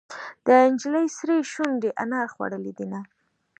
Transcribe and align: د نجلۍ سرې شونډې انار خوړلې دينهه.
د 0.45 0.47
نجلۍ 0.71 1.07
سرې 1.17 1.37
شونډې 1.51 1.89
انار 2.03 2.27
خوړلې 2.33 2.71
دينهه. 2.79 3.01